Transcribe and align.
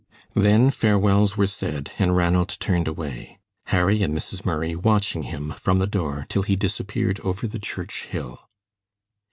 Then 0.33 0.71
farewells 0.71 1.37
were 1.37 1.45
said, 1.45 1.91
and 1.99 2.15
Ranald 2.17 2.57
turned 2.59 2.87
away, 2.87 3.37
Harry 3.65 4.01
and 4.01 4.17
Mrs. 4.17 4.43
Murray 4.43 4.75
watching 4.75 5.21
him 5.29 5.51
from 5.59 5.77
the 5.77 5.85
door 5.85 6.25
till 6.27 6.41
he 6.41 6.55
disappeared 6.55 7.19
over 7.19 7.45
the 7.45 7.59
church 7.59 8.07
hill. 8.07 8.49